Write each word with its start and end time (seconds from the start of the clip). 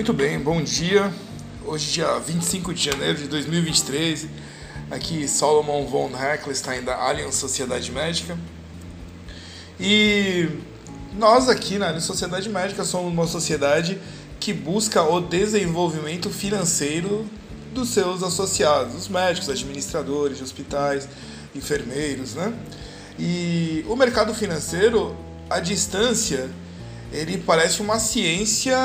Muito 0.00 0.14
bem, 0.14 0.38
bom 0.38 0.62
dia. 0.62 1.12
Hoje, 1.62 1.92
dia 1.92 2.18
25 2.18 2.72
de 2.72 2.84
janeiro 2.90 3.18
de 3.18 3.28
2023, 3.28 4.28
aqui 4.90 5.28
Solomon 5.28 5.84
von 5.84 6.10
Heckelstein 6.18 6.80
da 6.80 6.96
Allianz 6.96 7.34
Sociedade 7.34 7.92
Médica. 7.92 8.34
E 9.78 10.48
nós 11.18 11.50
aqui 11.50 11.76
na 11.76 11.88
Allianz 11.88 12.04
Sociedade 12.04 12.48
Médica 12.48 12.82
somos 12.82 13.12
uma 13.12 13.26
sociedade 13.26 14.00
que 14.40 14.54
busca 14.54 15.02
o 15.02 15.20
desenvolvimento 15.20 16.30
financeiro 16.30 17.26
dos 17.74 17.90
seus 17.90 18.22
associados, 18.22 18.94
os 18.94 19.06
médicos, 19.06 19.50
administradores 19.50 20.38
de 20.38 20.42
hospitais, 20.42 21.06
enfermeiros, 21.54 22.34
né? 22.34 22.54
E 23.18 23.84
o 23.86 23.94
mercado 23.94 24.32
financeiro, 24.32 25.14
à 25.50 25.60
distância, 25.60 26.48
ele 27.12 27.36
parece 27.36 27.82
uma 27.82 27.98
ciência 27.98 28.78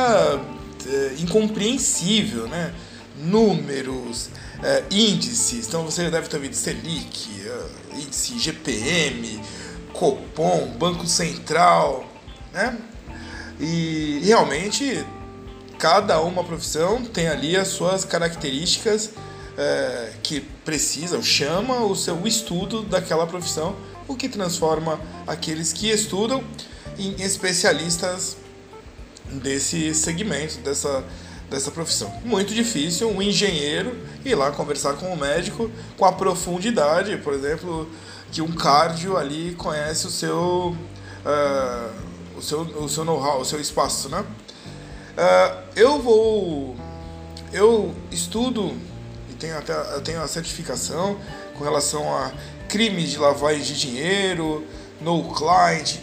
é, 0.88 1.16
incompreensível, 1.20 2.48
né? 2.48 2.74
Números, 3.18 4.30
é, 4.62 4.84
índices, 4.92 5.68
então 5.68 5.84
você 5.84 6.10
deve 6.10 6.28
ter 6.28 6.36
ouvido 6.36 6.56
Selic, 6.56 7.30
é, 7.46 7.98
índice 7.98 8.38
GPM, 8.38 9.40
Copom, 9.94 10.68
Banco 10.78 11.08
Central, 11.08 12.06
né? 12.54 12.78
E 13.60 14.22
realmente 14.24 15.06
cada 15.78 16.20
uma 16.22 16.44
profissão 16.44 17.04
tem 17.04 17.28
ali 17.28 17.56
as 17.56 17.70
suas 17.70 18.04
características 18.04 19.12
é, 19.58 20.14
que 20.22 20.42
precisam, 20.42 21.22
chama 21.24 21.86
o 21.86 21.96
seu 21.96 22.26
estudo 22.28 22.82
daquela 22.84 23.26
profissão, 23.26 23.76
o 24.08 24.16
que 24.16 24.28
transforma 24.28 25.00
aqueles 25.26 25.72
que 25.72 25.90
estudam 25.90 26.44
em 26.98 27.22
especialistas 27.22 28.38
desse 29.32 29.94
segmento, 29.94 30.60
dessa, 30.60 31.04
dessa 31.50 31.72
profissão. 31.72 32.14
Muito 32.24 32.54
difícil 32.54 33.10
um 33.10 33.22
engenheiro 33.22 33.98
ir 34.24 34.36
lá 34.36 34.52
conversar 34.52 34.94
com 34.94 35.14
o 35.14 35.18
médico 35.18 35.70
com 35.98 36.06
a 36.06 36.12
profundidade, 36.12 37.18
por 37.18 37.34
exemplo, 37.34 37.90
que 38.32 38.42
um 38.42 38.52
cardio 38.52 39.18
ali 39.18 39.56
conhece 39.56 40.08
o 40.08 40.10
seu, 40.10 40.76
uh, 41.26 42.38
o 42.38 42.42
seu, 42.42 42.62
o 42.62 42.90
seu 42.90 43.06
know-how, 43.06 43.42
o 43.42 43.46
seu 43.46 43.60
espaço, 43.60 44.10
né? 44.10 44.22
Uh, 44.22 45.64
eu 45.76 46.02
vou, 46.02 46.76
eu 47.54 47.96
estudo 48.12 48.74
e 49.30 49.34
tenho 49.34 49.58
até 49.58 49.74
eu 49.94 50.02
tenho 50.02 50.22
a 50.22 50.28
certificação 50.28 51.18
com 51.58 51.64
relação 51.64 52.14
a 52.14 52.34
crimes 52.68 53.12
de 53.12 53.18
lavagem 53.18 53.62
de 53.62 53.80
dinheiro, 53.80 54.66
no 55.00 55.34
client, 55.34 56.00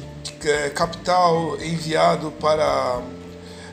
capital 0.75 1.57
enviado 1.61 2.31
para 2.33 3.03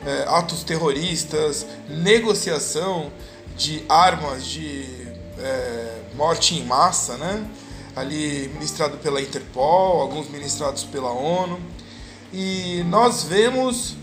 é, 0.06 0.24
atos 0.28 0.62
terroristas, 0.62 1.66
negociação 1.88 3.12
de 3.56 3.84
armas 3.88 4.46
de 4.46 4.86
é, 5.38 6.02
morte 6.14 6.54
em 6.54 6.64
massa, 6.64 7.16
né? 7.16 7.44
ali 7.94 8.48
ministrado 8.54 8.98
pela 8.98 9.20
Interpol, 9.20 10.00
alguns 10.00 10.28
ministrados 10.28 10.84
pela 10.84 11.10
ONU. 11.10 11.60
E 12.32 12.84
nós 12.88 13.24
vemos 13.24 13.96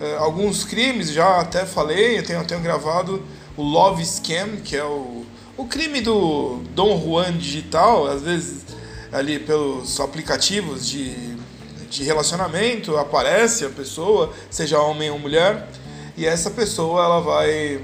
é, 0.00 0.16
alguns 0.16 0.64
crimes, 0.64 1.10
já 1.10 1.40
até 1.40 1.64
falei, 1.64 2.18
eu 2.18 2.22
tenho, 2.22 2.40
eu 2.40 2.46
tenho 2.46 2.60
gravado 2.60 3.22
o 3.56 3.62
Love 3.62 4.04
Scam, 4.04 4.56
que 4.64 4.76
é 4.76 4.84
o, 4.84 5.24
o 5.56 5.66
crime 5.66 6.00
do 6.00 6.62
Dom 6.74 7.00
Juan 7.00 7.36
digital, 7.36 8.06
às 8.06 8.22
vezes 8.22 8.64
ali 9.12 9.38
pelos 9.38 10.00
aplicativos 10.00 10.88
de 10.88 11.33
de 11.94 12.02
relacionamento, 12.02 12.96
aparece 12.96 13.64
a 13.64 13.70
pessoa, 13.70 14.32
seja 14.50 14.80
homem 14.80 15.10
ou 15.10 15.18
mulher, 15.18 15.68
e 16.16 16.26
essa 16.26 16.50
pessoa 16.50 17.04
ela 17.04 17.20
vai, 17.20 17.80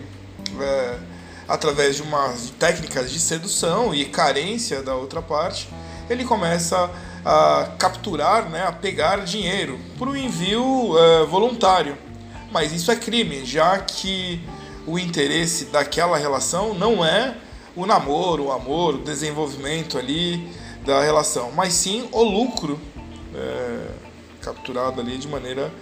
é, 0.61 0.99
através 1.47 1.97
de 1.97 2.03
umas 2.03 2.51
técnicas 2.59 3.11
de 3.11 3.21
sedução 3.21 3.95
e 3.95 4.05
carência 4.05 4.83
da 4.83 4.97
outra 4.97 5.23
parte, 5.23 5.69
ele 6.09 6.25
começa 6.25 6.91
a 7.25 7.71
capturar, 7.79 8.49
né, 8.51 8.67
a 8.67 8.73
pegar 8.73 9.25
dinheiro 9.25 9.79
por 9.97 10.09
um 10.09 10.17
envio 10.17 10.99
é, 10.99 11.25
voluntário. 11.27 11.97
Mas 12.51 12.73
isso 12.73 12.91
é 12.91 12.97
crime, 12.97 13.45
já 13.45 13.79
que 13.79 14.43
o 14.89 14.99
interesse 14.99 15.67
daquela 15.67 16.17
relação 16.17 16.75
não 16.75 17.05
é 17.05 17.37
o 17.77 17.87
namoro, 17.87 18.47
o 18.47 18.53
amor, 18.53 18.97
o 18.97 18.99
desenvolvimento 18.99 19.97
ali 19.97 20.51
da 20.85 21.01
relação, 21.01 21.53
mas 21.55 21.75
sim 21.75 22.09
o 22.11 22.23
lucro 22.25 22.81
é, 23.41 23.87
capturado 24.41 25.01
ali 25.01 25.19
de 25.19 25.29
maneira 25.29 25.73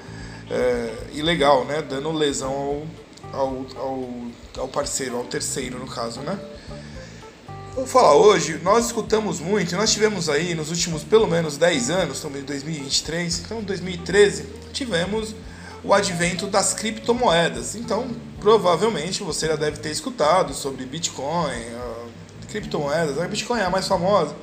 é, 0.50 0.94
ilegal, 1.12 1.64
né? 1.64 1.82
Dando 1.82 2.10
lesão 2.12 2.86
ao, 3.32 3.41
ao, 3.41 3.66
ao, 3.76 4.08
ao, 4.58 4.69
parceiro, 4.69 5.16
ao 5.16 5.24
terceiro 5.24 5.78
no 5.78 5.86
caso, 5.86 6.20
né? 6.20 6.38
Vou 7.74 7.86
falar 7.86 8.14
hoje, 8.14 8.58
nós 8.62 8.86
escutamos 8.86 9.38
muito, 9.38 9.76
nós 9.76 9.92
tivemos 9.92 10.28
aí 10.28 10.52
nos 10.52 10.70
últimos 10.70 11.04
pelo 11.04 11.28
menos 11.28 11.56
10 11.56 11.91
anos, 11.91 12.16
estamos 12.16 12.41
em 12.41 12.42
2023, 12.42 13.38
então 13.38 13.62
2013, 13.62 14.47
tivemos 14.72 15.32
o 15.84 15.94
advento 15.94 16.48
das 16.48 16.74
criptomoedas. 16.74 17.76
Então, 17.76 18.08
provavelmente 18.41 19.22
você 19.22 19.47
já 19.47 19.54
deve 19.54 19.78
ter 19.78 19.91
escutado 19.91 20.54
sobre 20.54 20.84
Bitcoin, 20.86 21.62
criptomoedas, 22.48 23.16
a 23.16 23.28
Bitcoin 23.28 23.60
é 23.60 23.64
a 23.64 23.70
mais 23.70 23.86
famosa 23.86 24.34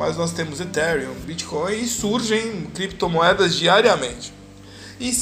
mas 0.00 0.16
nós 0.16 0.32
temos 0.32 0.58
Ethereum, 0.62 1.12
Bitcoin 1.26 1.74
e 1.74 1.86
surgem 1.86 2.62
criptomoedas 2.74 3.54
diariamente. 3.54 4.32
E 4.98 5.14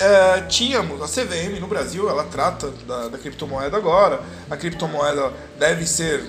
é, 0.00 0.40
tínhamos 0.48 1.00
a 1.00 1.06
CVM 1.06 1.60
no 1.60 1.68
Brasil, 1.68 2.10
ela 2.10 2.24
trata 2.24 2.72
da, 2.88 3.06
da 3.06 3.18
criptomoeda 3.18 3.76
agora. 3.76 4.20
A 4.50 4.56
criptomoeda 4.56 5.32
deve 5.60 5.86
ser 5.86 6.24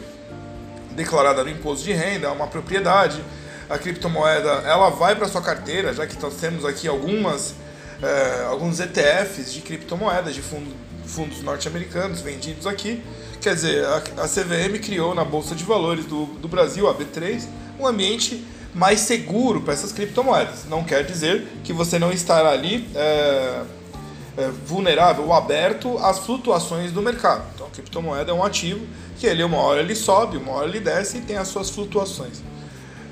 declarada 0.92 1.44
no 1.44 1.50
imposto 1.50 1.86
de 1.86 1.92
renda, 1.92 2.28
é 2.28 2.30
uma 2.30 2.46
propriedade. 2.46 3.20
A 3.68 3.80
criptomoeda 3.80 4.48
ela 4.64 4.92
vai 4.92 5.16
para 5.16 5.28
sua 5.28 5.42
carteira, 5.42 5.92
já 5.92 6.06
que 6.06 6.22
nós 6.22 6.36
temos 6.36 6.66
aqui 6.66 6.88
algumas 6.88 7.56
é, 8.04 8.46
alguns 8.46 8.80
ETFs 8.80 9.52
de 9.52 9.62
criptomoedas 9.62 10.36
de 10.36 10.44
fundo, 10.44 10.72
fundos 11.04 11.42
norte-americanos 11.42 12.22
vendidos 12.22 12.68
aqui. 12.68 13.02
Quer 13.42 13.56
dizer, 13.56 13.84
a, 13.86 13.98
a 14.22 14.28
CVM 14.28 14.78
criou 14.84 15.16
na 15.16 15.26
Bolsa 15.26 15.56
de 15.56 15.64
Valores 15.64 16.06
do, 16.06 16.26
do 16.26 16.48
Brasil, 16.48 16.88
a 16.88 16.94
B3, 16.94 17.57
um 17.80 17.88
ambiente 17.88 18.44
mais 18.74 19.02
seguro 19.02 19.62
para 19.62 19.74
essas 19.74 19.92
criptomoedas. 19.92 20.66
Não 20.70 20.84
quer 20.84 21.04
dizer 21.04 21.48
que 21.64 21.74
você 21.74 21.98
não 21.98 22.12
estará 22.12 22.50
ali 22.50 22.88
é, 22.96 23.64
é, 24.38 24.50
vulnerável 24.66 25.26
ou 25.26 25.34
aberto 25.34 25.98
às 25.98 26.20
flutuações 26.20 26.92
do 26.92 27.02
mercado. 27.02 27.44
Então, 27.56 27.68
a 27.68 27.70
criptomoeda 27.70 28.32
é 28.32 28.34
um 28.34 28.44
ativo 28.44 28.86
que 29.18 29.26
ele 29.26 29.44
uma 29.44 29.58
hora 29.58 29.82
ele 29.82 29.96
sobe, 29.96 30.38
uma 30.38 30.52
hora 30.52 30.68
ele 30.68 30.80
desce 30.80 31.18
e 31.18 31.22
tem 31.22 31.38
as 31.38 31.48
suas 31.48 31.70
flutuações. 31.70 32.38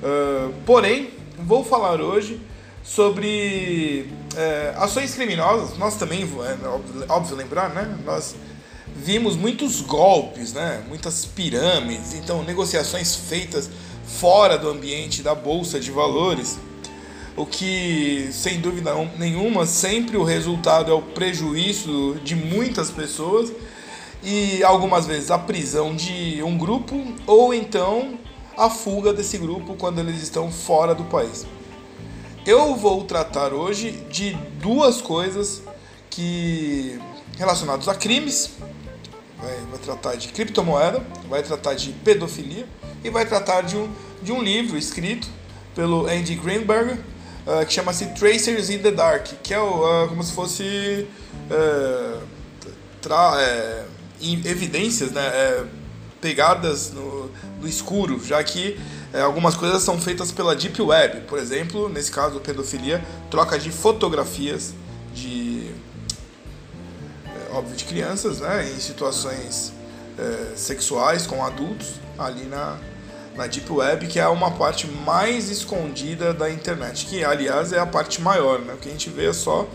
Uh, 0.03 0.53
porém, 0.65 1.09
vou 1.39 1.63
falar 1.63 1.99
hoje 1.99 2.39
sobre 2.83 4.07
é, 4.37 4.73
ações 4.77 5.15
criminosas. 5.15 5.77
Nós 5.77 5.95
também, 5.95 6.21
é 6.21 7.11
óbvio 7.11 7.35
lembrar, 7.35 7.69
né? 7.71 7.97
Nós 8.05 8.35
vimos 8.95 9.35
muitos 9.35 9.81
golpes, 9.81 10.53
né? 10.53 10.83
Muitas 10.87 11.25
pirâmides, 11.25 12.13
então 12.13 12.43
negociações 12.43 13.15
feitas 13.15 13.69
fora 14.05 14.57
do 14.57 14.69
ambiente 14.69 15.21
da 15.21 15.35
bolsa 15.35 15.79
de 15.79 15.91
valores, 15.91 16.57
o 17.35 17.45
que, 17.45 18.29
sem 18.31 18.61
dúvida 18.61 18.93
nenhuma, 19.17 19.65
sempre 19.65 20.15
o 20.15 20.23
resultado 20.23 20.91
é 20.91 20.93
o 20.93 21.01
prejuízo 21.01 22.15
de 22.23 22.35
muitas 22.35 22.89
pessoas 22.89 23.51
e 24.23 24.63
algumas 24.63 25.05
vezes 25.05 25.29
a 25.29 25.37
prisão 25.37 25.93
de 25.93 26.41
um 26.41 26.57
grupo 26.57 26.95
ou 27.27 27.53
então 27.53 28.17
a 28.57 28.69
fuga 28.69 29.11
desse 29.11 29.37
grupo 29.37 29.75
quando 29.75 29.99
eles 29.99 30.21
estão 30.23 30.49
fora 30.49 30.95
do 30.95 31.03
país. 31.05 31.45
Eu 32.45 32.75
vou 32.75 33.03
tratar 33.03 33.53
hoje 33.53 33.91
de 34.09 34.33
duas 34.61 35.01
coisas 35.01 35.61
que 36.09 36.97
relacionadas 37.37 37.87
a 37.89 37.95
crimes, 37.95 38.51
vai, 39.37 39.57
vai 39.71 39.79
tratar 39.79 40.15
de 40.15 40.29
criptomoeda, 40.29 41.05
vai 41.27 41.43
tratar 41.43 41.73
de 41.73 41.91
pedofilia 41.91 42.65
e 43.05 43.09
vai 43.11 43.25
tratar 43.25 43.61
de 43.61 43.77
um, 43.77 43.87
de 44.21 44.31
um 44.31 44.41
livro 44.41 44.77
escrito 44.77 45.27
pelo 45.75 46.07
Andy 46.07 46.33
Greenberg 46.35 46.93
uh, 46.93 47.63
que 47.65 47.71
chama-se 47.71 48.07
Tracers 48.07 48.71
in 48.71 48.79
the 48.79 48.91
Dark, 48.91 49.27
que 49.43 49.53
é 49.53 49.61
uh, 49.61 50.07
como 50.09 50.23
se 50.23 50.33
fosse 50.33 51.07
uh, 51.51 52.21
tra 52.99 53.35
é, 53.39 53.85
evidências, 54.45 55.11
né, 55.11 55.21
é, 55.21 55.63
pegadas 56.19 56.91
no, 56.91 57.29
no, 57.61 57.67
escuro, 57.67 58.19
já 58.25 58.43
que 58.43 58.79
é, 59.13 59.21
algumas 59.21 59.55
coisas 59.55 59.83
são 59.83 60.01
feitas 60.01 60.31
pela 60.31 60.55
Deep 60.55 60.81
Web, 60.81 61.21
por 61.27 61.37
exemplo, 61.37 61.87
nesse 61.87 62.09
caso, 62.09 62.39
pedofilia, 62.39 63.05
troca 63.29 63.59
de 63.59 63.69
fotografias 63.69 64.73
de 65.13 65.69
é, 67.25 67.53
óbvio 67.53 67.75
de 67.75 67.83
crianças, 67.83 68.39
né, 68.39 68.67
em 68.75 68.79
situações 68.79 69.71
é, 70.17 70.55
sexuais 70.55 71.27
com 71.27 71.45
adultos 71.45 71.99
ali 72.17 72.45
na 72.45 72.79
na 73.35 73.47
Deep 73.47 73.71
Web, 73.71 74.07
que 74.07 74.19
é 74.19 74.27
uma 74.27 74.51
parte 74.51 74.87
mais 74.87 75.49
escondida 75.49 76.33
da 76.33 76.49
internet, 76.49 77.05
que 77.05 77.23
aliás 77.23 77.73
é 77.73 77.79
a 77.79 77.85
parte 77.85 78.21
maior, 78.21 78.59
né? 78.59 78.73
O 78.73 78.77
que 78.77 78.87
a 78.87 78.91
gente 78.91 79.09
vê 79.09 79.27
é 79.27 79.33
só 79.33 79.67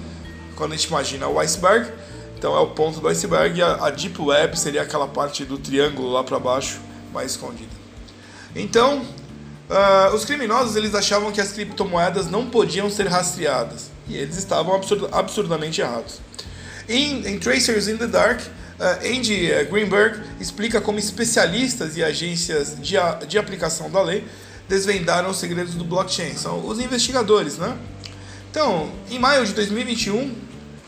quando 0.57 0.73
a 0.73 0.77
gente 0.77 0.89
imagina 0.89 1.27
o 1.27 1.39
iceberg, 1.39 1.91
Então 2.37 2.55
é 2.55 2.61
o 2.61 2.69
ponto 2.69 3.01
do 3.01 3.09
iceberg 3.09 3.63
a, 3.63 3.87
a 3.87 3.91
Deep 3.91 4.21
Web 4.21 4.59
seria 4.59 4.83
aquela 4.83 5.09
parte 5.09 5.45
do 5.45 5.57
triângulo 5.59 6.11
lá 6.13 6.23
para 6.23 6.39
baixo, 6.39 6.81
mais 7.13 7.33
escondida. 7.33 7.71
Então, 8.55 8.99
uh, 8.99 10.15
os 10.15 10.25
criminosos 10.25 10.77
eles 10.77 10.95
achavam 10.95 11.33
que 11.33 11.41
as 11.41 11.53
criptomoedas 11.53 12.29
não 12.29 12.47
podiam 12.47 12.91
ser 12.91 13.07
rastreadas 13.07 13.91
e 14.09 14.17
eles 14.17 14.37
estavam 14.37 14.75
absurd 14.75 15.07
absurdamente 15.13 15.81
errados. 15.81 16.21
Em, 16.89 17.27
em, 17.27 17.39
Tracers 17.39 17.89
in 17.89 17.97
the 17.97 18.07
Dark, 18.07 18.41
Andy 19.05 19.51
eh, 19.53 19.65
Greenberg 19.65 20.21
explica 20.41 20.81
como 20.81 20.99
especialistas 20.99 21.97
e 21.97 22.03
agências 22.03 22.77
de, 22.81 22.97
a, 22.97 23.13
de 23.13 23.39
aplicação 23.39 23.91
da 23.91 24.03
lei 24.03 24.27
desvendaram 24.69 25.31
os 25.31 25.37
segredos 25.37 25.75
do 25.75 25.85
blockchain. 25.85 26.35
São 26.35 26.67
os 26.67 26.79
investigadores, 26.79 27.59
né? 27.59 27.77
Então, 28.51 28.91
em 29.11 29.19
maio 29.19 29.45
de 29.45 29.53
2021, 29.53 30.35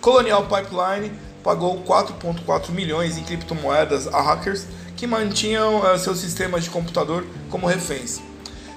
Colonial 0.01 0.47
Pipeline 0.47 1.13
pagou 1.43 1.83
4,4 1.85 2.71
milhões 2.71 3.19
em 3.19 3.25
criptomoedas 3.25 4.07
a 4.07 4.21
hackers 4.21 4.67
que 4.97 5.07
mantinham 5.07 5.81
uh, 5.81 5.99
seus 5.99 6.19
sistemas 6.19 6.65
de 6.65 6.71
computador 6.71 7.27
como 7.51 7.67
reféns. 7.67 8.21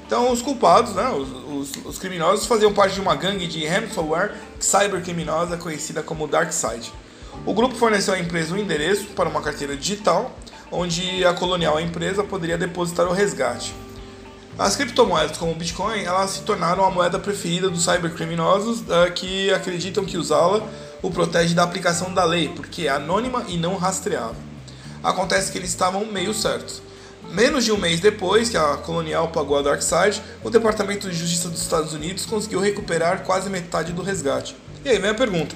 Então, 0.06 0.32
os 0.32 0.42
culpados, 0.42 0.94
né, 0.94 1.10
os, 1.10 1.30
os, 1.32 1.86
os, 1.86 1.98
criminosos, 1.98 2.46
faziam 2.46 2.74
parte 2.74 2.94
de 2.94 3.02
uma 3.02 3.16
gangue 3.16 3.48
de 3.48 3.66
ransomware 3.66 4.34
cybercriminosa 4.60 5.58
conhecida 5.58 6.04
como 6.04 6.28
DarkSide. 6.28 6.92
O 7.44 7.54
grupo 7.54 7.76
forneceu 7.76 8.14
à 8.14 8.20
empresa 8.20 8.54
um 8.54 8.58
endereço 8.58 9.06
para 9.16 9.28
uma 9.28 9.42
carteira 9.42 9.76
digital, 9.76 10.36
onde 10.72 11.26
a 11.26 11.34
colonial 11.34 11.80
empresa 11.80 12.24
poderia 12.24 12.58
depositar 12.58 13.08
o 13.08 13.14
resgate. 13.14 13.74
As 14.58 14.76
criptomoedas 14.76 15.38
como 15.38 15.52
o 15.52 15.56
Bitcoin, 15.56 16.04
elas 16.04 16.32
se 16.32 16.42
tornaram 16.44 16.86
a 16.86 16.90
moeda 16.90 17.20
preferida 17.20 17.70
dos 17.70 17.84
cybercriminosos 17.84 18.82
uh, 18.82 19.12
que 19.14 19.52
acreditam 19.52 20.06
que 20.06 20.18
usá-la 20.18 20.66
o 21.02 21.12
protege 21.12 21.54
da 21.54 21.64
aplicação 21.64 22.14
da 22.14 22.24
lei, 22.24 22.50
porque 22.56 22.88
é 22.88 22.90
anônima 22.90 23.44
e 23.50 23.58
não 23.58 23.76
rastreável. 23.76 24.42
Acontece 25.04 25.52
que 25.52 25.58
eles 25.58 25.70
estavam 25.70 26.06
meio 26.06 26.34
certos. 26.34 26.82
Menos 27.32 27.66
de 27.66 27.72
um 27.72 27.78
mês 27.78 28.00
depois 28.00 28.50
que 28.50 28.56
a 28.56 28.78
Colonial 28.78 29.28
pagou 29.28 29.58
a 29.58 29.62
DarkSide, 29.62 30.22
o 30.44 30.50
Departamento 30.50 31.10
de 31.10 31.18
Justiça 31.18 31.50
dos 31.50 31.62
Estados 31.62 31.94
Unidos 31.94 32.26
conseguiu 32.26 32.60
recuperar 32.60 33.24
quase 33.24 33.50
metade 33.50 33.92
do 33.92 34.02
resgate. 34.02 34.56
E 34.86 34.90
aí 34.90 35.00
vem 35.00 35.10
a 35.10 35.16
pergunta: 35.16 35.56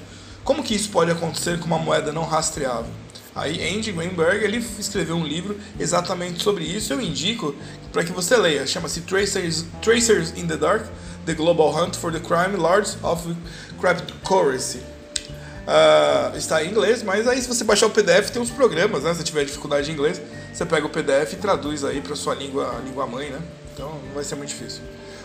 como 0.50 0.64
que 0.64 0.74
isso 0.74 0.90
pode 0.90 1.12
acontecer 1.12 1.60
com 1.60 1.68
uma 1.68 1.78
moeda 1.78 2.12
não 2.12 2.24
rastreável? 2.24 2.90
Aí 3.36 3.62
Andy 3.70 3.92
Greenberg 3.92 4.44
ele 4.44 4.58
escreveu 4.80 5.16
um 5.16 5.24
livro 5.24 5.56
exatamente 5.80 6.42
sobre 6.42 6.64
isso. 6.64 6.92
Eu 6.92 7.00
indico 7.00 7.54
para 7.94 8.04
que 8.04 8.12
você 8.12 8.36
leia. 8.36 8.66
Chama-se 8.66 9.02
Tracers, 9.02 9.66
Tracers 9.80 10.34
in 10.36 10.48
the 10.48 10.58
Dark: 10.58 10.88
The 11.28 11.36
Global 11.36 11.72
Hunt 11.72 11.96
for 11.96 12.12
the 12.12 12.20
Crime 12.20 12.58
Lords 12.58 12.98
of 13.04 13.32
Cryptocurrency. 13.80 14.80
Uh, 14.80 16.36
está 16.36 16.64
em 16.64 16.72
inglês, 16.72 17.04
mas 17.04 17.28
aí 17.28 17.40
se 17.40 17.48
você 17.48 17.64
baixar 17.64 17.86
o 17.86 17.92
PDF 17.92 18.32
tem 18.32 18.42
uns 18.42 18.50
programas, 18.50 19.04
né? 19.04 19.14
Se 19.14 19.24
tiver 19.24 19.46
dificuldade 19.46 19.86
de 19.86 19.92
inglês, 19.92 20.20
você 20.52 20.66
pega 20.66 20.84
o 20.84 20.90
PDF 20.90 21.34
e 21.34 21.36
traduz 21.36 21.84
aí 21.84 22.02
para 22.02 22.16
sua 22.16 22.34
língua, 22.34 22.82
língua 22.84 23.06
mãe, 23.06 23.30
né? 23.30 23.40
Então 23.72 24.02
não 24.04 24.16
vai 24.16 24.24
ser 24.24 24.34
muito 24.34 24.50
difícil. 24.50 24.82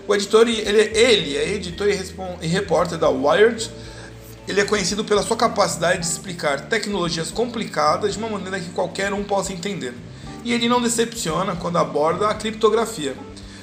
O 0.06 0.14
editor, 0.14 0.46
ele, 0.46 0.60
ele 0.60 1.38
é 1.38 1.48
editor 1.48 1.88
e, 1.88 1.98
e 2.42 2.46
repórter 2.46 2.98
da 2.98 3.08
Wired. 3.08 3.70
Ele 4.46 4.60
é 4.60 4.64
conhecido 4.64 5.04
pela 5.04 5.22
sua 5.22 5.36
capacidade 5.36 6.00
de 6.00 6.06
explicar 6.06 6.62
tecnologias 6.68 7.30
complicadas 7.30 8.12
de 8.12 8.18
uma 8.18 8.28
maneira 8.28 8.60
que 8.60 8.70
qualquer 8.70 9.12
um 9.12 9.24
possa 9.24 9.52
entender. 9.52 9.94
E 10.44 10.52
ele 10.52 10.68
não 10.68 10.82
decepciona 10.82 11.56
quando 11.56 11.78
aborda 11.78 12.28
a 12.28 12.34
criptografia, 12.34 13.16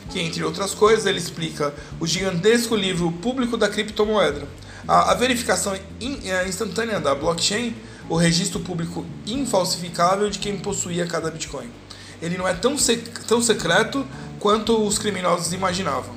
que 0.09 0.19
entre 0.19 0.43
outras 0.43 0.73
coisas 0.73 1.05
ele 1.05 1.19
explica 1.19 1.71
o 1.99 2.07
gigantesco 2.07 2.75
livro 2.75 3.11
público 3.11 3.55
da 3.55 3.69
criptomoeda, 3.69 4.47
a, 4.87 5.11
a 5.11 5.13
verificação 5.13 5.77
in, 5.99 6.19
é, 6.25 6.47
instantânea 6.47 6.99
da 6.99 7.13
blockchain, 7.13 7.75
o 8.09 8.15
registro 8.15 8.59
público 8.59 9.05
infalsificável 9.27 10.29
de 10.31 10.39
quem 10.39 10.57
possuía 10.57 11.05
cada 11.05 11.29
Bitcoin. 11.29 11.69
Ele 12.19 12.37
não 12.37 12.47
é 12.47 12.53
tão, 12.53 12.77
sec, 12.77 13.07
tão 13.27 13.41
secreto 13.41 14.05
quanto 14.39 14.83
os 14.83 14.97
criminosos 14.97 15.53
imaginavam. 15.53 16.15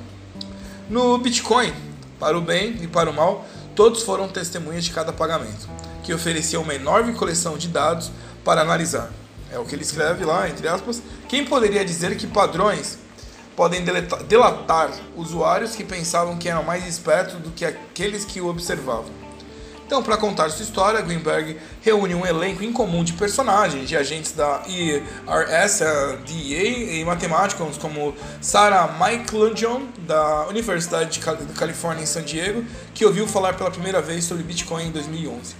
No 0.89 1.17
Bitcoin, 1.19 1.71
para 2.19 2.37
o 2.37 2.41
bem 2.41 2.77
e 2.81 2.87
para 2.87 3.09
o 3.09 3.13
mal, 3.13 3.47
todos 3.75 4.03
foram 4.03 4.27
testemunhas 4.27 4.85
de 4.85 4.91
cada 4.91 5.11
pagamento, 5.11 5.67
que 6.03 6.13
oferecia 6.13 6.59
uma 6.59 6.73
enorme 6.73 7.13
coleção 7.13 7.57
de 7.57 7.67
dados 7.67 8.09
para 8.43 8.61
analisar. 8.61 9.11
É 9.51 9.59
o 9.59 9.65
que 9.65 9.75
ele 9.75 9.83
escreve 9.83 10.23
lá, 10.23 10.49
entre 10.49 10.67
aspas. 10.67 11.01
Quem 11.27 11.45
poderia 11.45 11.83
dizer 11.83 12.15
que 12.17 12.25
padrões 12.25 12.97
podem 13.55 13.83
delatar 14.27 14.91
usuários 15.15 15.75
que 15.75 15.83
pensavam 15.83 16.37
que 16.37 16.49
eram 16.49 16.63
mais 16.63 16.87
espertos 16.87 17.35
do 17.35 17.51
que 17.51 17.63
aqueles 17.63 18.25
que 18.25 18.41
o 18.41 18.47
observavam. 18.47 19.24
Então, 19.85 20.01
para 20.01 20.17
contar 20.17 20.49
sua 20.49 20.63
história, 20.63 20.99
Greenberg 21.01 21.57
reúne 21.81 22.15
um 22.15 22.25
elenco 22.25 22.63
incomum 22.63 23.03
de 23.03 23.13
personagens, 23.13 23.87
de 23.87 23.95
agentes 23.95 24.31
da 24.31 24.63
IRS, 24.67 25.83
DEA 26.25 26.99
e 26.99 27.05
matemáticos 27.05 27.77
como 27.77 28.15
Sarah 28.41 28.97
Michelangelo, 28.99 29.87
da 29.99 30.47
Universidade 30.47 31.19
de 31.19 31.53
Califórnia 31.53 32.01
em 32.01 32.07
San 32.07 32.23
Diego, 32.23 32.65
que 32.95 33.05
ouviu 33.05 33.27
falar 33.27 33.53
pela 33.53 33.69
primeira 33.69 34.01
vez 34.01 34.23
sobre 34.23 34.43
Bitcoin 34.43 34.87
em 34.87 34.91
2011, 34.91 35.55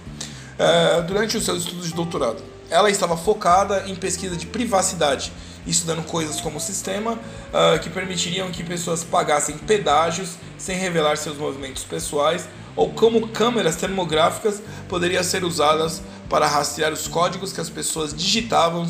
eh, 0.58 1.04
durante 1.06 1.36
os 1.36 1.44
seus 1.44 1.58
estudos 1.62 1.86
de 1.86 1.94
doutorado. 1.94 2.42
Ela 2.68 2.90
estava 2.90 3.16
focada 3.16 3.84
em 3.86 3.94
pesquisa 3.94 4.36
de 4.36 4.46
privacidade 4.46 5.32
estudando 5.66 6.04
coisas 6.04 6.40
como 6.40 6.58
o 6.58 6.60
sistema 6.60 7.12
uh, 7.12 7.78
que 7.82 7.90
permitiriam 7.90 8.50
que 8.50 8.62
pessoas 8.62 9.02
pagassem 9.02 9.58
pedágios 9.58 10.36
sem 10.56 10.78
revelar 10.78 11.16
seus 11.16 11.36
movimentos 11.36 11.82
pessoais, 11.82 12.48
ou 12.76 12.90
como 12.92 13.28
câmeras 13.28 13.76
termográficas 13.76 14.62
poderiam 14.88 15.24
ser 15.24 15.42
usadas 15.42 16.02
para 16.28 16.46
rastrear 16.46 16.92
os 16.92 17.08
códigos 17.08 17.52
que 17.52 17.60
as 17.60 17.70
pessoas 17.70 18.14
digitavam 18.14 18.86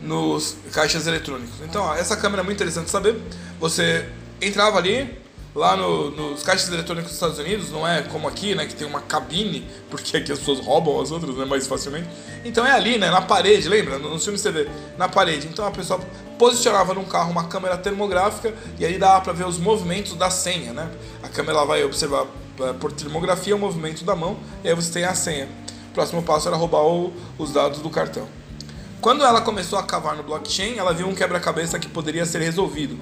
nos 0.00 0.56
caixas 0.72 1.06
eletrônicos. 1.06 1.60
Então, 1.62 1.82
ó, 1.82 1.94
essa 1.94 2.16
câmera 2.16 2.42
é 2.42 2.44
muito 2.44 2.56
interessante 2.56 2.90
saber. 2.90 3.16
Você 3.58 4.06
entrava 4.40 4.78
ali, 4.78 5.18
lá 5.54 5.76
no, 5.76 6.10
nos 6.10 6.42
caixas 6.42 6.68
eletrônicos 6.68 7.10
dos 7.10 7.16
Estados 7.16 7.38
Unidos, 7.38 7.70
não 7.70 7.86
é 7.86 8.02
como 8.02 8.28
aqui, 8.28 8.54
né, 8.54 8.66
que 8.66 8.74
tem 8.74 8.86
uma 8.86 9.00
cabine, 9.00 9.66
porque 9.90 10.16
aqui 10.16 10.32
as 10.32 10.38
pessoas 10.38 10.60
roubam 10.60 11.00
as 11.00 11.10
outras, 11.10 11.34
né, 11.36 11.44
mais 11.44 11.66
facilmente. 11.66 12.08
Então 12.44 12.64
é 12.64 12.72
ali, 12.72 12.98
né, 12.98 13.10
na 13.10 13.20
parede, 13.20 13.68
lembra? 13.68 13.98
Nos 13.98 14.22
filmes 14.22 14.40
você 14.40 14.50
vê, 14.50 14.68
na 14.96 15.08
parede. 15.08 15.46
Então 15.46 15.66
a 15.66 15.70
pessoa 15.70 16.00
posicionava 16.38 16.94
num 16.94 17.04
carro 17.04 17.30
uma 17.30 17.44
câmera 17.44 17.76
termográfica 17.76 18.54
e 18.78 18.84
aí 18.84 18.98
dava 18.98 19.20
para 19.20 19.32
ver 19.32 19.46
os 19.46 19.58
movimentos 19.58 20.14
da 20.14 20.30
senha, 20.30 20.72
né? 20.72 20.90
A 21.22 21.28
câmera 21.28 21.64
vai 21.64 21.84
observar 21.84 22.26
por 22.80 22.92
termografia 22.92 23.54
o 23.54 23.58
movimento 23.58 24.04
da 24.04 24.14
mão 24.14 24.38
e 24.62 24.68
aí 24.68 24.74
você 24.74 24.92
tem 24.92 25.04
a 25.04 25.14
senha. 25.14 25.48
O 25.90 25.94
próximo 25.94 26.22
passo 26.22 26.48
era 26.48 26.56
roubar 26.56 26.84
o, 26.84 27.12
os 27.38 27.52
dados 27.52 27.80
do 27.80 27.90
cartão. 27.90 28.28
Quando 29.00 29.24
ela 29.24 29.40
começou 29.40 29.78
a 29.78 29.82
cavar 29.82 30.16
no 30.16 30.22
blockchain, 30.22 30.76
ela 30.76 30.92
viu 30.92 31.08
um 31.08 31.14
quebra-cabeça 31.14 31.78
que 31.78 31.88
poderia 31.88 32.26
ser 32.26 32.40
resolvido 32.40 32.98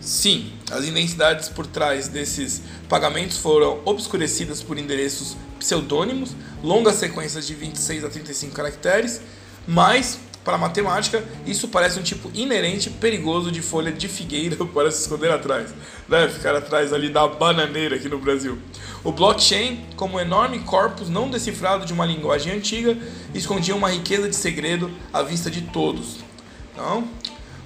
Sim, 0.00 0.52
as 0.70 0.84
identidades 0.84 1.48
por 1.48 1.66
trás 1.66 2.06
desses 2.06 2.62
pagamentos 2.88 3.38
foram 3.38 3.80
obscurecidas 3.84 4.62
por 4.62 4.78
endereços 4.78 5.36
pseudônimos, 5.58 6.36
longas 6.62 6.94
sequências 6.94 7.46
de 7.46 7.54
26 7.54 8.04
a 8.04 8.08
35 8.08 8.54
caracteres, 8.54 9.20
mas 9.66 10.18
para 10.48 10.56
a 10.56 10.58
matemática, 10.58 11.22
isso 11.46 11.68
parece 11.68 12.00
um 12.00 12.02
tipo 12.02 12.30
inerente 12.32 12.88
perigoso 12.88 13.52
de 13.52 13.60
folha 13.60 13.92
de 13.92 14.08
figueira 14.08 14.56
para 14.64 14.90
se 14.90 15.02
esconder 15.02 15.30
atrás, 15.30 15.74
né? 16.08 16.26
Ficar 16.26 16.56
atrás 16.56 16.90
ali 16.90 17.10
da 17.10 17.28
bananeira 17.28 17.96
aqui 17.96 18.08
no 18.08 18.18
Brasil. 18.18 18.56
O 19.04 19.12
blockchain, 19.12 19.84
como 19.94 20.16
um 20.16 20.20
enorme 20.20 20.60
corpus 20.60 21.10
não 21.10 21.28
decifrado 21.28 21.84
de 21.84 21.92
uma 21.92 22.06
linguagem 22.06 22.50
antiga, 22.50 22.96
escondia 23.34 23.76
uma 23.76 23.90
riqueza 23.90 24.26
de 24.26 24.34
segredo 24.34 24.90
à 25.12 25.22
vista 25.22 25.50
de 25.50 25.60
todos. 25.60 26.24
Então, 26.72 27.06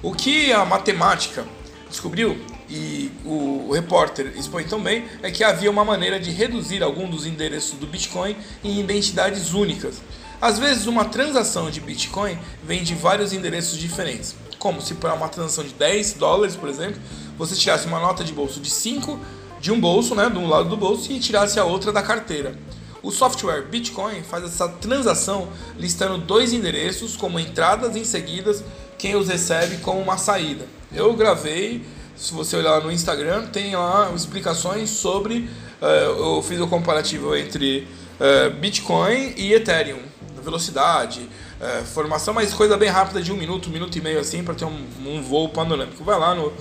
o 0.03 0.13
que 0.13 0.53
a 0.53 0.65
matemática 0.65 1.47
descobriu, 1.89 2.37
e 2.69 3.13
o, 3.25 3.71
repórter 3.73 4.33
expõe 4.37 4.65
também, 4.65 5.05
é 5.23 5.31
que 5.31 5.45
havia 5.45 5.71
uma 5.71 5.85
maneira 5.85 6.19
de 6.19 6.33
reduzir 6.33 6.83
algum 6.83 7.09
dos 7.09 7.27
endereços 7.27 7.79
do 7.79 7.87
Bitcoin 7.87 8.37
em 8.65 8.81
identidades 8.81 9.55
únicas. 9.55 10.03
Às 10.43 10.59
vezes, 10.59 10.89
uma 10.89 11.05
transação 11.05 11.71
de 11.71 11.81
Bitcoin 11.81 12.37
vem 12.65 12.83
de 12.83 12.97
vários 12.97 13.33
endereços 13.33 13.79
diferentes, 13.79 14.35
como 14.59 14.83
se 14.83 14.95
para 14.95 15.15
uma 15.15 15.29
transação 15.29 15.63
de 15.63 15.73
10 15.73 16.15
dólares, 16.15 16.57
por 16.57 16.69
exemplo, 16.69 17.01
você 17.39 17.55
tirasse 17.55 17.87
uma 17.87 18.01
nota 18.01 18.25
de 18.25 18.33
bolso 18.33 18.59
de 18.59 18.69
5 18.69 19.21
de 19.61 19.71
um 19.71 19.81
bolso, 19.81 20.17
né, 20.17 20.29
de 20.29 20.37
um 20.39 20.49
lado 20.49 20.69
do 20.69 20.77
bolso, 20.77 21.13
e 21.13 21.21
tirasse 21.21 21.61
a 21.61 21.65
outra 21.65 21.93
da 21.93 22.03
carteira. 22.03 22.59
O 23.05 23.13
software 23.13 23.69
Bitcoin 23.69 24.25
faz 24.25 24.43
essa 24.43 24.69
transação 24.69 25.49
listando 25.79 26.19
dois 26.19 26.53
endereços 26.53 27.17
como 27.17 27.39
entradas 27.39 27.95
em 27.95 28.05
seguidas 28.05 28.65
quem 28.99 29.15
os 29.15 29.29
recebe 29.29 29.77
como 29.77 30.01
uma 30.01 30.19
saída. 30.19 30.67
Eu 30.93 31.15
gravei, 31.15 31.85
se 32.17 32.35
você 32.35 32.57
olhar 32.57 32.81
no 32.83 32.91
Instagram, 32.91 33.47
tem 33.47 33.77
lá 33.77 34.11
explicações 34.13 34.91
sobre. 34.91 35.49
Uh, 35.81 36.37
eu 36.37 36.43
fiz 36.43 36.61
o 36.61 36.67
comparativo 36.67 37.37
entre 37.37 37.87
uh, 38.19 38.51
Bitcoin 38.57 39.35
e 39.37 39.53
Ethereum, 39.53 40.11
velocidade, 40.43 41.29
uh, 41.61 41.85
formação, 41.87 42.35
mas 42.35 42.53
coisa 42.53 42.77
bem 42.77 42.89
rápida 42.89 43.23
de 43.23 43.33
um 43.33 43.37
minuto, 43.37 43.69
um 43.69 43.73
minuto 43.73 43.97
e 43.97 44.01
meio 44.01 44.21
assim, 44.21 44.43
para 44.43 44.55
ter 44.55 44.65
um, 44.65 44.87
um, 45.07 45.23
voo 45.23 45.49
panorâmico. 45.49 46.03
Vai 46.05 46.19
lá 46.19 46.35
no, 46.35 46.53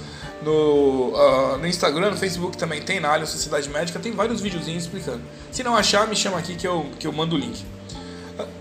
no, 0.44 1.58
no 1.58 1.68
Instagram, 1.68 2.12
no 2.12 2.18
Facebook 2.18 2.58
também 2.58 2.82
tem, 2.82 3.00
na 3.00 3.12
Alien 3.12 3.28
Sociedade 3.28 3.70
Médica, 3.70 4.00
tem 4.00 4.12
vários 4.12 4.42
videozinhos 4.42 4.84
explicando. 4.84 5.22
Se 5.52 5.64
não 5.64 5.76
achar, 5.76 6.08
me 6.08 6.16
chama 6.16 6.38
aqui 6.38 6.56
que 6.56 6.68
eu, 6.68 6.86
que 7.00 7.08
eu 7.08 7.12
mando 7.12 7.36
o 7.36 7.40
link. 7.40 7.64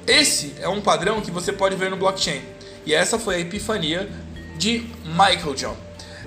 Esse 0.07 0.55
é 0.61 0.69
um 0.69 0.81
padrão 0.81 1.21
que 1.21 1.31
você 1.31 1.53
pode 1.53 1.77
ver 1.77 1.91
no 1.91 1.97
blockchain. 1.97 2.43
E 2.85 2.95
essa 2.95 3.19
foi 3.19 3.37
a 3.37 3.39
epifania 3.39 4.11
de 4.57 4.87
Michael 5.05 5.55
John. 5.55 5.77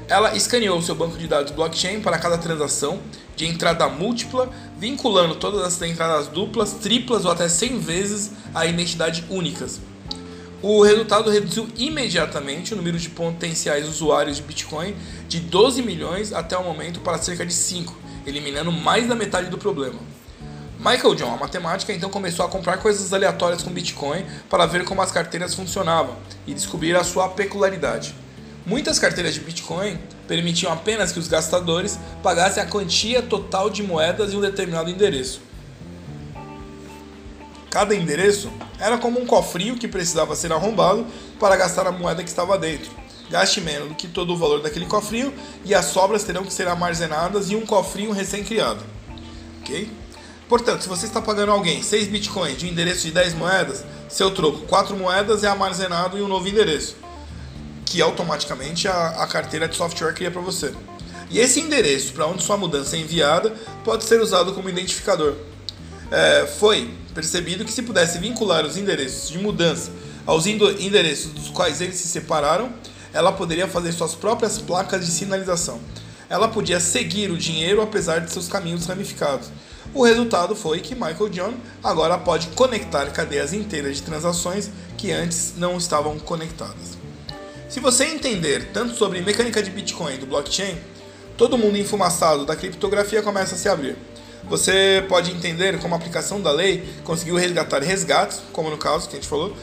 Ela 0.07 0.35
escaneou 0.35 0.81
seu 0.81 0.95
banco 0.95 1.17
de 1.17 1.27
dados 1.27 1.51
blockchain 1.51 2.01
para 2.01 2.17
cada 2.17 2.37
transação 2.37 2.99
de 3.35 3.45
entrada 3.45 3.87
múltipla, 3.89 4.49
vinculando 4.77 5.35
todas 5.35 5.61
as 5.61 5.81
entradas 5.81 6.27
duplas, 6.27 6.73
triplas 6.73 7.25
ou 7.25 7.31
até 7.31 7.49
100 7.49 7.79
vezes 7.79 8.31
a 8.53 8.65
identidade 8.65 9.25
únicas. 9.29 9.81
O 10.61 10.81
resultado 10.81 11.29
reduziu 11.29 11.67
imediatamente 11.75 12.73
o 12.73 12.77
número 12.77 12.97
de 12.97 13.09
potenciais 13.09 13.87
usuários 13.87 14.37
de 14.37 14.43
Bitcoin 14.43 14.95
de 15.27 15.41
12 15.41 15.81
milhões 15.81 16.31
até 16.31 16.57
o 16.57 16.63
momento 16.63 17.01
para 17.01 17.17
cerca 17.17 17.45
de 17.45 17.53
5, 17.53 17.93
eliminando 18.25 18.71
mais 18.71 19.07
da 19.07 19.13
metade 19.13 19.49
do 19.49 19.57
problema. 19.57 19.99
Michael 20.79 21.15
John, 21.15 21.33
a 21.33 21.37
matemática, 21.37 21.93
então 21.93 22.09
começou 22.09 22.45
a 22.45 22.49
comprar 22.49 22.77
coisas 22.77 23.13
aleatórias 23.13 23.63
com 23.63 23.71
Bitcoin 23.71 24.25
para 24.49 24.65
ver 24.65 24.83
como 24.85 25.01
as 25.01 25.11
carteiras 25.11 25.53
funcionavam 25.53 26.15
e 26.45 26.53
descobrir 26.53 26.95
a 26.95 27.03
sua 27.03 27.29
peculiaridade. 27.29 28.15
Muitas 28.65 28.97
carteiras 28.97 29.33
de 29.33 29.41
Bitcoin 29.41 29.99
permitiam 30.27 30.71
apenas 30.71 31.11
que 31.11 31.19
os 31.19 31.27
gastadores 31.27 31.99
pagassem 32.21 32.63
a 32.63 32.65
quantia 32.65 33.21
total 33.21 33.69
de 33.69 33.83
moedas 33.83 34.31
em 34.31 34.37
um 34.37 34.41
determinado 34.41 34.89
endereço. 34.89 35.41
Cada 37.69 37.93
endereço 37.93 38.51
era 38.79 38.97
como 38.97 39.19
um 39.19 39.25
cofrinho 39.25 39.75
que 39.75 39.87
precisava 39.87 40.35
ser 40.35 40.53
arrombado 40.53 41.05
para 41.39 41.57
gastar 41.57 41.87
a 41.87 41.91
moeda 41.91 42.23
que 42.23 42.29
estava 42.29 42.57
dentro. 42.57 42.91
Gaste 43.29 43.59
menos 43.59 43.89
do 43.89 43.95
que 43.95 44.07
todo 44.07 44.33
o 44.33 44.37
valor 44.37 44.61
daquele 44.61 44.85
cofrinho 44.85 45.33
e 45.65 45.73
as 45.73 45.85
sobras 45.85 46.23
terão 46.23 46.45
que 46.45 46.53
ser 46.53 46.67
armazenadas 46.67 47.49
em 47.49 47.55
um 47.55 47.65
cofrinho 47.65 48.11
recém-criado. 48.11 48.81
Ok? 49.61 49.91
Portanto, 50.47 50.83
se 50.83 50.89
você 50.89 51.05
está 51.05 51.21
pagando 51.21 51.51
alguém 51.51 51.81
6 51.81 52.07
bitcoins 52.07 52.57
de 52.57 52.65
um 52.65 52.69
endereço 52.69 53.07
de 53.07 53.11
10 53.11 53.33
moedas, 53.33 53.83
seu 54.07 54.29
troco 54.31 54.59
4 54.67 54.95
moedas 54.95 55.43
é 55.43 55.47
armazenado 55.47 56.17
em 56.17 56.21
um 56.21 56.27
novo 56.27 56.47
endereço, 56.47 56.95
que 57.85 58.01
automaticamente 58.01 58.87
a, 58.87 59.23
a 59.23 59.27
carteira 59.27 59.67
de 59.67 59.75
software 59.75 60.13
cria 60.13 60.31
para 60.31 60.41
você. 60.41 60.73
E 61.29 61.39
esse 61.39 61.59
endereço 61.59 62.13
para 62.13 62.27
onde 62.27 62.43
sua 62.43 62.57
mudança 62.57 62.95
é 62.95 62.99
enviada 62.99 63.53
pode 63.83 64.03
ser 64.03 64.21
usado 64.21 64.53
como 64.53 64.69
identificador. 64.69 65.33
É, 66.11 66.45
foi 66.59 66.93
percebido 67.13 67.65
que 67.65 67.71
se 67.71 67.81
pudesse 67.81 68.19
vincular 68.19 68.65
os 68.65 68.77
endereços 68.77 69.29
de 69.29 69.39
mudança 69.39 69.91
aos 70.25 70.45
endereços 70.45 71.31
dos 71.31 71.49
quais 71.49 71.81
eles 71.81 71.95
se 71.95 72.07
separaram, 72.07 72.71
ela 73.13 73.31
poderia 73.31 73.67
fazer 73.67 73.91
suas 73.91 74.15
próprias 74.15 74.57
placas 74.57 75.05
de 75.05 75.11
sinalização. 75.11 75.79
Ela 76.29 76.47
podia 76.47 76.79
seguir 76.79 77.29
o 77.29 77.37
dinheiro 77.37 77.81
apesar 77.81 78.19
de 78.19 78.31
seus 78.31 78.47
caminhos 78.47 78.85
ramificados. 78.85 79.49
O 79.93 80.03
resultado 80.03 80.55
foi 80.55 80.79
que 80.79 80.95
Michael 80.95 81.29
John 81.29 81.53
agora 81.83 82.17
pode 82.17 82.47
conectar 82.47 83.05
cadeias 83.11 83.53
inteiras 83.53 83.97
de 83.97 84.03
transações 84.03 84.69
que 84.97 85.11
antes 85.11 85.53
não 85.57 85.77
estavam 85.77 86.17
conectadas. 86.17 87.02
Se 87.73 87.79
você 87.79 88.05
entender 88.05 88.67
tanto 88.71 88.93
sobre 88.93 89.19
mecânica 89.19 89.59
de 89.59 89.71
Bitcoin 89.71 90.13
e 90.13 90.17
do 90.17 90.27
blockchain, 90.27 90.77
todo 91.35 91.57
mundo 91.57 91.75
enfumaçado 91.75 92.45
da 92.45 92.55
criptografia 92.55 93.23
começa 93.23 93.55
a 93.55 93.57
se 93.57 93.67
abrir. 93.67 93.97
Você 94.43 95.03
pode 95.09 95.31
entender 95.31 95.79
como 95.79 95.95
a 95.95 95.97
aplicação 95.97 96.39
da 96.39 96.51
lei 96.51 96.87
conseguiu 97.03 97.35
resgatar 97.35 97.81
resgates, 97.81 98.43
como 98.53 98.69
no 98.69 98.77
caso 98.77 99.09
que 99.09 99.15
a 99.15 99.19
gente 99.19 99.27
falou, 99.27 99.57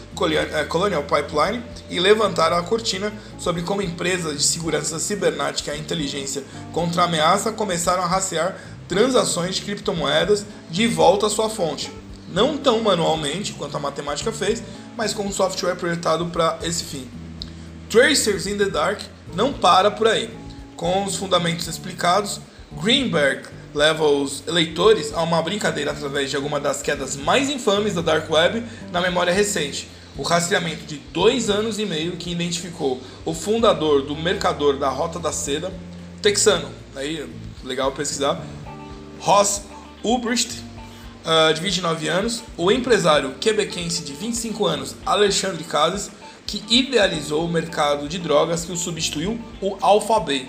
é, 0.53 0.65
Colonial 0.65 1.05
Pipeline, 1.05 1.63
e 1.89 2.01
levantar 2.01 2.53
a 2.53 2.61
cortina 2.63 3.13
sobre 3.39 3.63
como 3.63 3.81
empresas 3.81 4.37
de 4.37 4.43
segurança 4.43 4.99
cibernética 4.99 5.73
e 5.77 5.79
inteligência 5.79 6.43
contra 6.73 7.05
ameaça 7.05 7.53
começaram 7.53 8.03
a 8.03 8.07
rastrear 8.07 8.59
transações 8.89 9.55
de 9.55 9.63
criptomoedas 9.63 10.45
de 10.69 10.89
volta 10.89 11.29
à 11.29 11.31
sua 11.31 11.49
fonte. 11.49 11.93
Não 12.29 12.59
tão 12.59 12.81
manualmente 12.81 13.53
quanto 13.53 13.77
a 13.77 13.81
matemática 13.81 14.33
fez, 14.33 14.61
mas 14.97 15.15
com 15.15 15.23
um 15.23 15.33
software 15.33 15.77
projetado 15.77 16.27
para 16.27 16.59
esse 16.65 16.83
fim. 16.83 17.20
Tracers 17.91 18.47
in 18.47 18.57
the 18.57 18.67
Dark 18.67 19.01
não 19.35 19.53
para 19.53 19.91
por 19.91 20.07
aí. 20.07 20.31
Com 20.77 21.05
os 21.05 21.17
fundamentos 21.17 21.67
explicados, 21.67 22.41
Greenberg 22.81 23.49
leva 23.75 24.05
os 24.05 24.45
eleitores 24.47 25.13
a 25.13 25.23
uma 25.23 25.43
brincadeira 25.43 25.91
através 25.91 26.31
de 26.31 26.37
alguma 26.37 26.61
das 26.61 26.81
quedas 26.83 27.17
mais 27.17 27.51
infames 27.51 27.95
da 27.95 28.01
Dark 28.01 28.31
Web 28.31 28.65
na 28.93 29.01
memória 29.01 29.33
recente. 29.33 29.89
O 30.17 30.23
rastreamento 30.23 30.85
de 30.85 30.99
dois 31.13 31.51
anos 31.51 31.81
e 31.81 31.85
meio 31.85 32.13
que 32.13 32.31
identificou 32.31 33.03
o 33.25 33.35
fundador 33.35 34.03
do 34.03 34.15
mercador 34.15 34.77
da 34.77 34.89
Rota 34.89 35.19
da 35.19 35.33
Seda, 35.33 35.73
texano, 36.23 36.69
aí 36.95 37.29
legal 37.65 37.91
pesquisar, 37.91 38.41
Ross 39.19 39.63
Ulbricht, 40.05 40.63
uh, 41.25 41.53
de 41.55 41.61
29 41.61 42.09
anos, 42.09 42.43
o 42.57 42.71
empresário 42.71 43.35
quebequense 43.41 44.03
de 44.03 44.13
25 44.13 44.67
anos, 44.67 44.97
Alexandre 45.05 45.65
Casas, 45.65 46.11
que 46.47 46.63
idealizou 46.69 47.45
o 47.45 47.49
mercado 47.49 48.09
de 48.09 48.19
drogas 48.19 48.65
que 48.65 48.73
o 48.73 48.77
substituiu, 48.77 49.39
o 49.61 49.77
Alphabet. 49.81 50.49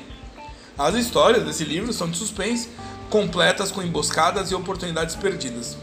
As 0.78 0.96
histórias 0.96 1.44
desse 1.44 1.64
livro 1.64 1.94
são 1.94 2.10
de 2.10 2.18
suspense, 2.18 2.70
completas 3.10 3.72
com 3.72 3.84
emboscadas 3.84 4.50
e 4.50 4.56
oportunidades 4.56 5.16
perdidas. 5.16 5.78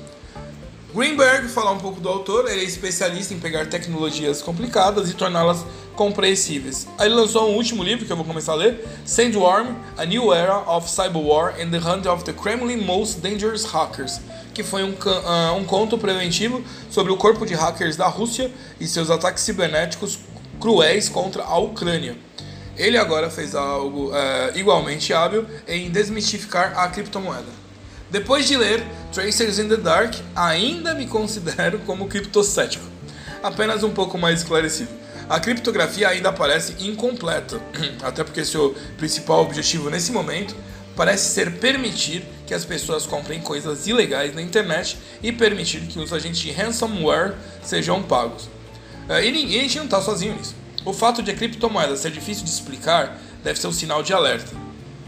Greenberg, 0.95 1.49
falar 1.49 1.73
um 1.73 1.78
pouco 1.78 2.00
do 2.00 2.09
autor, 2.09 2.50
ele 2.50 2.62
é 2.62 2.64
especialista 2.64 3.35
em 3.35 3.38
pegar 3.38 3.66
tecnologias 3.66 4.40
complicadas 4.40 5.11
e 5.11 5.14
torná-las 5.14 5.64
compreensíveis. 5.95 6.88
Ele 6.99 7.14
lançou 7.14 7.50
um 7.50 7.57
último 7.57 7.85
livro 7.85 8.07
que 8.07 8.12
eu 8.12 8.16
vou 8.16 8.25
começar 8.25 8.52
a 8.52 8.54
ler, 8.54 8.88
Sandworm: 9.04 9.75
A 9.99 10.07
New 10.07 10.33
Era 10.33 10.59
of 10.61 10.90
Cyber 10.90 11.21
War 11.21 11.54
and 11.61 11.71
the 11.71 11.78
Hunt 11.78 12.07
of 12.07 12.25
the 12.25 12.33
Kremlin 12.33 12.78
Most 12.78 13.21
Dangerous 13.21 13.64
Hackers, 13.64 14.18
que 14.58 14.64
foi 14.64 14.82
um, 14.82 14.90
uh, 14.90 15.54
um 15.56 15.62
conto 15.64 15.96
preventivo 15.96 16.64
sobre 16.90 17.12
o 17.12 17.16
corpo 17.16 17.46
de 17.46 17.54
hackers 17.54 17.94
da 17.94 18.08
Rússia 18.08 18.50
e 18.80 18.88
seus 18.88 19.08
ataques 19.08 19.44
cibernéticos 19.44 20.18
cruéis 20.58 21.08
contra 21.08 21.44
a 21.44 21.56
Ucrânia. 21.58 22.16
Ele 22.76 22.98
agora 22.98 23.30
fez 23.30 23.54
algo 23.54 24.10
é, 24.12 24.58
igualmente 24.58 25.14
hábil 25.14 25.46
em 25.68 25.88
desmistificar 25.90 26.76
a 26.76 26.88
criptomoeda. 26.88 27.46
Depois 28.10 28.48
de 28.48 28.56
ler 28.56 28.84
Tracers 29.12 29.60
in 29.60 29.68
the 29.68 29.76
Dark, 29.76 30.14
ainda 30.34 30.92
me 30.92 31.06
considero 31.06 31.78
como 31.86 32.08
criptocético, 32.08 32.84
apenas 33.40 33.84
um 33.84 33.90
pouco 33.90 34.18
mais 34.18 34.40
esclarecido. 34.40 34.90
A 35.28 35.38
criptografia 35.38 36.08
ainda 36.08 36.32
parece 36.32 36.74
incompleta, 36.84 37.60
até 38.02 38.24
porque 38.24 38.44
seu 38.44 38.74
principal 38.96 39.40
objetivo 39.40 39.88
nesse 39.88 40.10
momento 40.10 40.56
parece 40.99 41.33
ser 41.33 41.52
permitir 41.52 42.25
que 42.45 42.52
as 42.52 42.64
pessoas 42.64 43.07
comprem 43.07 43.40
coisas 43.40 43.87
ilegais 43.87 44.35
na 44.35 44.43
internet 44.43 44.99
e 45.23 45.31
permitir 45.31 45.83
que 45.83 45.97
os 45.97 46.12
agentes 46.12 46.40
de 46.40 46.50
ransomware 46.50 47.37
sejam 47.62 48.02
pagos. 48.02 48.49
É, 49.09 49.25
e 49.25 49.31
ninguém, 49.31 49.61
a 49.61 49.62
gente 49.62 49.78
não 49.78 49.85
está 49.85 50.02
sozinho 50.02 50.35
nisso. 50.35 50.57
O 50.85 50.93
fato 50.93 51.23
de 51.23 51.31
a 51.31 51.35
criptomoeda 51.35 51.97
ser 51.97 52.11
difícil 52.11 52.45
de 52.45 52.50
explicar 52.50 53.17
deve 53.45 53.61
ser 53.61 53.69
um 53.69 53.73
sinal 53.73 54.02
de 54.02 54.12
alerta. 54.12 54.57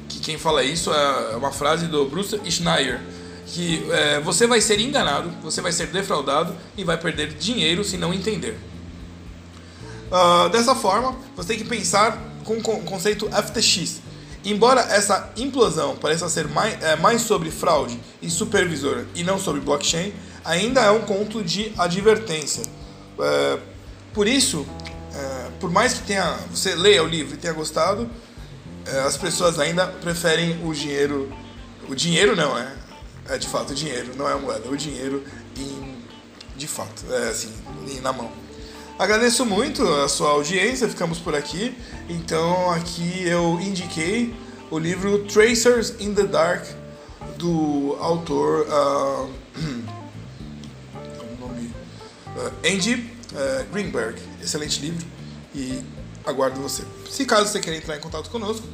Que 0.09 0.21
quem 0.21 0.39
fala 0.39 0.63
isso 0.63 0.93
é 0.93 1.37
uma 1.37 1.51
frase 1.51 1.89
do 1.89 2.05
Bruce 2.05 2.41
Schneier, 2.49 3.01
que 3.47 3.85
é, 3.91 4.21
você 4.21 4.47
vai 4.47 4.61
ser 4.61 4.79
enganado, 4.79 5.29
você 5.43 5.61
vai 5.61 5.73
ser 5.73 5.89
defraudado 5.89 6.55
e 6.77 6.85
vai 6.85 6.99
perder 6.99 7.35
dinheiro 7.35 7.83
se 7.83 7.97
não 7.97 8.15
entender. 8.15 8.57
Uh, 10.09 10.49
dessa 10.51 10.77
forma, 10.77 11.17
você 11.35 11.49
tem 11.49 11.59
que 11.59 11.65
pensar 11.65 12.17
com 12.45 12.59
o 12.59 12.63
conceito 12.85 13.29
FTX. 13.29 14.10
Embora 14.45 14.81
essa 14.81 15.31
implosão 15.37 15.97
pareça 15.97 16.29
ser 16.29 16.49
mais, 16.49 16.83
é, 16.83 16.97
mais 16.97 17.23
sobre 17.23 17.51
fraude 17.51 18.01
e 18.23 18.31
supervisor 18.31 19.05
e 19.15 19.23
não 19.23 19.39
sobre 19.39 19.61
blockchain, 19.61 20.15
ainda 20.45 20.81
é 20.81 20.91
um 20.91 21.03
conto 21.03 21.43
de 21.43 21.73
advertência. 21.77 22.63
É, 23.19 23.59
por 24.15 24.27
isso, 24.27 24.67
é, 25.15 25.51
por 25.61 25.71
mais 25.71 25.95
que 25.95 26.03
tenha, 26.05 26.39
você 26.51 26.75
leia 26.75 27.03
o 27.03 27.07
livro 27.07 27.35
e 27.35 27.37
tenha 27.37 27.53
gostado, 27.53 28.09
é, 28.87 29.01
as 29.01 29.17
pessoas 29.17 29.59
ainda 29.59 29.87
preferem 29.87 30.65
o 30.65 30.73
dinheiro. 30.73 31.31
O 31.89 31.95
dinheiro 31.95 32.35
não, 32.35 32.57
é. 32.57 32.73
É 33.29 33.39
de 33.39 33.47
fato 33.47 33.71
o 33.71 33.75
dinheiro, 33.75 34.17
não 34.17 34.29
é 34.29 34.35
moeda, 34.35 34.69
o 34.69 34.77
dinheiro 34.77 35.23
em, 35.57 35.99
de 36.57 36.67
fato, 36.67 37.05
é 37.13 37.29
assim, 37.29 37.53
na 38.03 38.13
mão. 38.13 38.33
Agradeço 39.01 39.47
muito 39.47 39.83
a 39.83 40.11
sua 40.11 40.29
audiência, 40.29 40.87
ficamos 40.87 41.19
por 41.19 41.35
aqui. 41.35 41.75
Então 42.07 42.71
aqui 42.71 43.27
eu 43.27 43.59
indiquei 43.59 44.35
o 44.71 44.79
livro 44.79 45.25
Tracers 45.25 45.95
in 45.99 46.13
the 46.13 46.25
Dark 46.25 46.67
do 47.39 47.97
autor 47.99 48.67
uh, 48.69 49.31
nome, 51.41 51.73
uh, 52.37 52.53
Andy 52.63 53.11
uh, 53.33 53.65
Greenberg. 53.73 54.21
Excelente 54.43 54.79
livro 54.83 55.07
e 55.55 55.83
aguardo 56.27 56.61
você. 56.61 56.85
Se 57.09 57.25
caso 57.25 57.51
você 57.51 57.59
queira 57.59 57.79
entrar 57.79 57.97
em 57.97 58.01
contato 58.01 58.29
conosco, 58.29 58.69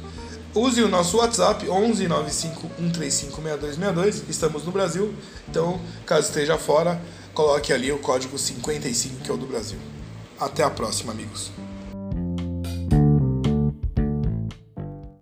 use 0.53 0.83
o 0.83 0.89
nosso 0.89 1.19
WhatsApp 1.19 1.69
11 1.69 2.05
95 2.05 2.61
135 2.77 3.41
6262. 3.41 4.23
Estamos 4.27 4.65
no 4.65 4.73
Brasil, 4.73 5.15
então 5.47 5.79
caso 6.05 6.27
esteja 6.27 6.57
fora, 6.57 7.01
coloque 7.33 7.71
ali 7.71 7.93
o 7.93 7.97
código 7.99 8.37
55 8.37 9.23
que 9.23 9.31
é 9.31 9.33
o 9.33 9.37
do 9.37 9.45
Brasil. 9.45 9.79
Até 10.39 10.63
a 10.63 10.69
próxima, 10.69 11.11
amigos. 11.11 11.51